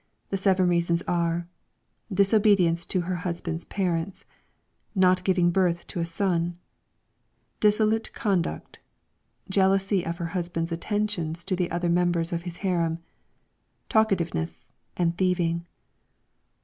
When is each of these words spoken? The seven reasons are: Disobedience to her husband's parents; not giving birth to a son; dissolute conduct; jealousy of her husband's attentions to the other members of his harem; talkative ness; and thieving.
The 0.31 0.37
seven 0.37 0.67
reasons 0.67 1.03
are: 1.03 1.47
Disobedience 2.11 2.87
to 2.87 3.01
her 3.01 3.17
husband's 3.17 3.65
parents; 3.65 4.25
not 4.95 5.23
giving 5.23 5.51
birth 5.51 5.85
to 5.93 5.99
a 5.99 6.05
son; 6.05 6.57
dissolute 7.59 8.11
conduct; 8.11 8.79
jealousy 9.47 10.03
of 10.03 10.17
her 10.17 10.29
husband's 10.33 10.71
attentions 10.71 11.43
to 11.43 11.55
the 11.55 11.69
other 11.69 11.87
members 11.89 12.33
of 12.33 12.41
his 12.49 12.57
harem; 12.65 12.97
talkative 13.89 14.33
ness; 14.33 14.71
and 14.97 15.15
thieving. 15.19 15.67